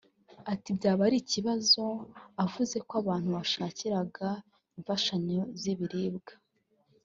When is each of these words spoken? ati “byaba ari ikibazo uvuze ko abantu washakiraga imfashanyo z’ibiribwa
ati 0.53 0.69
“byaba 0.77 1.01
ari 1.07 1.17
ikibazo 1.23 1.83
uvuze 2.45 2.77
ko 2.87 2.93
abantu 3.01 3.27
washakiraga 3.37 4.27
imfashanyo 4.77 5.41
z’ibiribwa 5.61 6.33